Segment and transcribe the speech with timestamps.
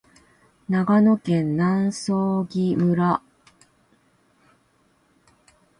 [0.67, 3.21] 長野県南相木村